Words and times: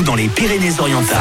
dans 0.00 0.14
les 0.14 0.28
Pyrénées-Orientales. 0.28 1.18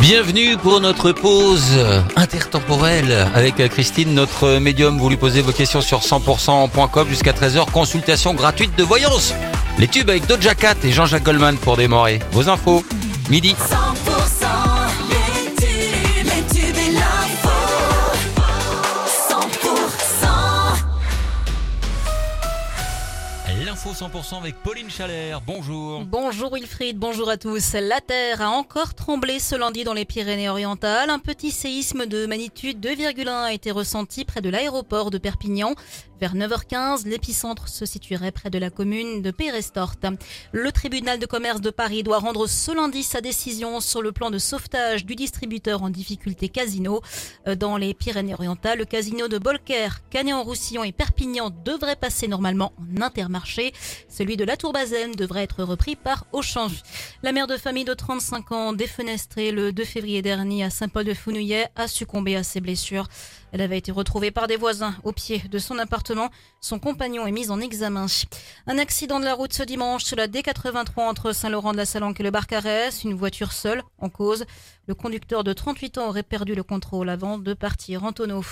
Bienvenue 0.00 0.56
pour 0.56 0.80
notre 0.80 1.12
pause 1.12 1.78
intertemporelle 2.16 3.28
avec 3.34 3.56
Christine, 3.68 4.14
notre 4.14 4.58
médium. 4.58 4.98
Vous 4.98 5.10
lui 5.10 5.18
posez 5.18 5.42
vos 5.42 5.52
questions 5.52 5.82
sur 5.82 6.00
100%.com 6.00 7.08
jusqu'à 7.08 7.32
13h. 7.32 7.70
Consultation 7.70 8.32
gratuite 8.32 8.74
de 8.76 8.82
voyance. 8.82 9.34
Les 9.78 9.88
tubes 9.88 10.08
avec 10.08 10.26
Doja 10.26 10.54
Cat 10.54 10.76
et 10.84 10.92
Jean-Jacques 10.92 11.24
Goldman 11.24 11.56
pour 11.58 11.76
démarrer. 11.76 12.20
Vos 12.32 12.48
infos, 12.48 12.82
midi. 13.28 13.54
100% 13.54 14.09
L'info 23.90 24.06
100% 24.06 24.38
avec 24.38 24.56
Pauline 24.62 24.88
Chalère. 24.88 25.40
Bonjour. 25.40 26.04
Bonjour 26.04 26.54
Wilfried, 26.54 26.96
bonjour 26.96 27.28
à 27.28 27.36
tous. 27.36 27.72
La 27.72 28.00
Terre 28.00 28.40
a 28.40 28.50
encore 28.50 28.94
tremblé 28.94 29.40
ce 29.40 29.56
lundi 29.56 29.82
dans 29.82 29.94
les 29.94 30.04
Pyrénées-Orientales. 30.04 31.10
Un 31.10 31.18
petit 31.18 31.50
séisme 31.50 32.06
de 32.06 32.26
magnitude 32.26 32.78
2,1 32.78 33.28
a 33.28 33.52
été 33.52 33.70
ressenti 33.72 34.24
près 34.24 34.42
de 34.42 34.48
l'aéroport 34.48 35.10
de 35.10 35.18
Perpignan. 35.18 35.74
Vers 36.20 36.34
9h15, 36.34 37.08
l'épicentre 37.08 37.68
se 37.68 37.86
situerait 37.86 38.30
près 38.30 38.50
de 38.50 38.58
la 38.58 38.68
commune 38.68 39.22
de 39.22 39.30
Pérestort. 39.30 39.94
Le 40.52 40.70
tribunal 40.70 41.18
de 41.18 41.24
commerce 41.24 41.62
de 41.62 41.70
Paris 41.70 42.02
doit 42.02 42.18
rendre 42.18 42.46
ce 42.46 42.72
lundi 42.72 43.02
sa 43.02 43.22
décision 43.22 43.80
sur 43.80 44.02
le 44.02 44.12
plan 44.12 44.30
de 44.30 44.36
sauvetage 44.36 45.06
du 45.06 45.14
distributeur 45.14 45.82
en 45.82 45.88
difficulté 45.88 46.50
Casino. 46.50 47.00
Euh, 47.48 47.54
Dans 47.54 47.78
les 47.78 47.94
Pyrénées-Orientales, 47.94 48.78
le 48.80 48.84
casino 48.84 49.28
de 49.28 49.38
Bolker, 49.38 49.88
Canet-en-Roussillon 50.10 50.84
et 50.84 50.92
Perpignan 50.92 51.48
devrait 51.64 51.96
passer 51.96 52.28
normalement 52.28 52.74
en 52.76 53.00
intermarché. 53.00 53.72
Celui 54.08 54.36
de 54.36 54.44
la 54.44 54.56
Tour-Bazen 54.56 55.12
devrait 55.12 55.42
être 55.42 55.62
repris 55.62 55.96
par 55.96 56.26
Auchan. 56.32 56.68
La 57.22 57.32
mère 57.32 57.46
de 57.46 57.56
famille 57.56 57.84
de 57.84 57.94
35 57.94 58.52
ans, 58.52 58.72
défenestrée 58.72 59.52
le 59.52 59.72
2 59.72 59.84
février 59.84 60.22
dernier 60.22 60.64
à 60.64 60.70
Saint-Paul-de-Founouillet, 60.70 61.68
a 61.76 61.88
succombé 61.88 62.36
à 62.36 62.42
ses 62.42 62.60
blessures. 62.60 63.08
Elle 63.52 63.60
avait 63.60 63.78
été 63.78 63.90
retrouvée 63.90 64.30
par 64.30 64.46
des 64.46 64.56
voisins 64.56 64.94
au 65.02 65.12
pied 65.12 65.42
de 65.50 65.58
son 65.58 65.78
appartement. 65.78 66.30
Son 66.60 66.78
compagnon 66.78 67.26
est 67.26 67.32
mis 67.32 67.50
en 67.50 67.60
examen. 67.60 68.06
Un 68.66 68.78
accident 68.78 69.18
de 69.18 69.24
la 69.24 69.34
route 69.34 69.52
ce 69.52 69.62
dimanche 69.62 70.04
sur 70.04 70.16
la 70.16 70.28
D83 70.28 71.00
entre 71.00 71.32
Saint-Laurent-de-la-Salanque 71.32 72.20
et 72.20 72.22
le 72.22 72.30
Barcarès. 72.30 73.02
Une 73.02 73.14
voiture 73.14 73.52
seule 73.52 73.82
en 73.98 74.08
cause. 74.08 74.44
Le 74.86 74.94
conducteur 74.94 75.44
de 75.44 75.52
38 75.52 75.98
ans 75.98 76.08
aurait 76.08 76.22
perdu 76.22 76.54
le 76.54 76.62
contrôle 76.62 77.08
avant 77.10 77.38
de 77.38 77.54
partir 77.54 78.04
en 78.04 78.12
tonneau. 78.12 78.44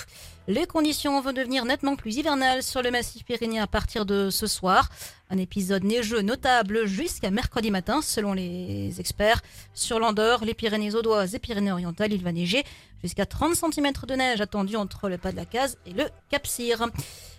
Les 0.46 0.66
conditions 0.66 1.20
vont 1.20 1.32
devenir 1.32 1.64
nettement 1.64 1.96
plus 1.96 2.16
hivernales 2.16 2.62
sur 2.62 2.82
le 2.82 2.90
massif 2.90 3.24
pyrénéen 3.24 3.64
à 3.64 3.66
partir 3.66 4.06
de 4.06 4.30
ce 4.30 4.46
soir. 4.46 4.88
Un 5.30 5.36
épisode 5.36 5.84
neigeux 5.84 6.22
notable 6.22 6.86
jusqu'à 6.86 7.30
mercredi 7.30 7.70
matin, 7.70 8.00
selon 8.00 8.32
les 8.32 8.98
experts. 8.98 9.42
Sur 9.74 9.98
l'Andorre, 9.98 10.44
les 10.44 10.54
Pyrénées 10.54 10.94
audoises 10.94 11.34
et 11.34 11.38
Pyrénées-Orientales, 11.38 12.14
il 12.14 12.22
va 12.22 12.32
neiger 12.32 12.64
jusqu'à 13.02 13.26
30 13.26 13.54
cm 13.54 13.92
de 14.06 14.14
neige 14.14 14.40
attendue 14.40 14.76
entre 14.76 15.10
le 15.10 15.18
pas 15.18 15.30
de 15.30 15.36
la 15.36 15.44
case 15.44 15.76
et 15.84 15.92
le 15.92 16.04
Cap 16.30 16.46
Cyr. 16.46 16.88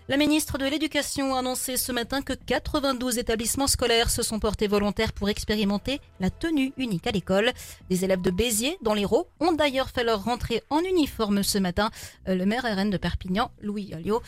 La 0.08 0.17
ministre 0.17 0.58
de 0.58 0.66
l'Éducation 0.66 1.36
a 1.36 1.40
annoncé 1.40 1.78
ce 1.78 1.92
matin 1.92 2.22
que 2.22 2.34
92 2.34 3.17
établissements 3.17 3.67
scolaires 3.67 4.10
se 4.10 4.23
sont 4.23 4.40
portés 4.40 4.67
volontaires 4.67 5.14
pour 5.14 5.30
expérimenter 5.30 6.00
la 6.20 6.30
tenue 6.30 6.73
unique 6.78 7.06
à 7.06 7.12
l'école. 7.12 7.52
Des 7.90 8.06
élèves 8.06 8.22
de 8.22 8.32
Béziers, 8.32 8.78
dans 8.82 8.94
l'Hérault, 8.94 9.28
ont 9.40 9.52
d'ailleurs 9.52 9.90
fait 9.90 10.04
leur 10.04 10.23
rentrée 10.23 10.64
en 10.70 10.80
uniforme 10.80 11.44
ce 11.44 11.58
matin. 11.58 11.92
Euh, 12.28 12.36
Le 12.36 12.45
maire 12.45 12.64
RN 12.64 12.90
de 12.90 12.98
Perpignan, 12.98 13.52
Louis 13.62 13.94
Alliot, 13.94 14.22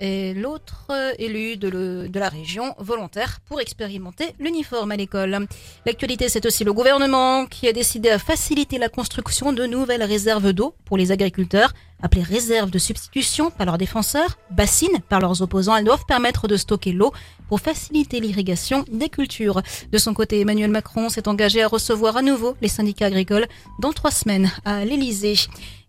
est 0.00 0.36
l'autre 0.36 0.90
élu 1.18 1.56
de 1.56 2.18
la 2.18 2.28
région 2.28 2.74
volontaire 2.78 3.40
pour 3.46 3.60
expérimenter 3.60 4.34
l'uniforme 4.38 4.92
à 4.92 4.96
l'école. 4.96 5.46
L'actualité, 5.84 6.28
c'est 6.28 6.46
aussi 6.46 6.64
le 6.64 6.72
gouvernement 6.72 7.46
qui 7.46 7.68
a 7.68 7.72
décidé 7.72 8.10
à 8.10 8.18
faciliter 8.18 8.78
la 8.78 8.88
construction 8.88 9.52
de 9.52 9.66
nouvelles 9.66 10.02
réserves 10.02 10.52
d'eau 10.52 10.74
pour 10.84 10.96
les 10.96 11.12
agriculteurs, 11.12 11.72
appelées 12.02 12.22
réserves 12.22 12.70
de 12.70 12.78
substitution 12.78 13.50
par 13.50 13.66
leurs 13.66 13.78
défenseurs, 13.78 14.36
bassines 14.50 15.00
par 15.08 15.20
leurs 15.20 15.40
opposants. 15.40 15.76
Elles 15.76 15.84
doivent 15.84 16.04
permettre 16.06 16.46
de 16.46 16.56
stocker 16.56 16.92
l'eau 16.92 17.12
pour 17.48 17.60
faciliter 17.60 18.20
l'irrigation 18.20 18.84
des 18.90 19.08
cultures. 19.08 19.62
De 19.92 19.98
son 19.98 20.12
côté, 20.12 20.40
Emmanuel 20.40 20.70
Macron 20.70 21.08
s'est 21.08 21.28
engagé 21.28 21.62
à 21.62 21.68
recevoir 21.68 22.16
à 22.16 22.22
nouveau 22.22 22.54
les 22.60 22.68
syndicats 22.68 23.06
agricoles 23.06 23.46
dans 23.80 23.92
trois 23.92 24.10
semaines 24.10 24.50
à 24.64 24.84
l'Elysée. 24.84 25.36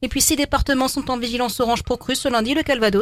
Et 0.03 0.07
puis, 0.07 0.22
six 0.22 0.35
départements 0.35 0.88
sont 0.88 1.09
en 1.09 1.17
vigilance 1.17 1.59
orange 1.59 1.84
pour 1.84 1.97
crue 1.97 2.16
ce 2.16 2.29
lundi, 2.29 2.53
le 2.53 2.62
Calvados. 2.62 2.96